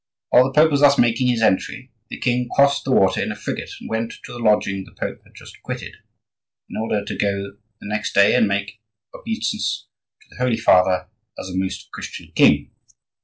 [0.31, 3.35] While the Pope was thus making his entry, the king crossed the water in a
[3.35, 5.93] frigate and went to the lodging the Pope had just quitted,
[6.67, 8.81] in order to go the next day and make
[9.13, 9.85] obeisance
[10.23, 12.71] to the Holy Father as a Most Christian king.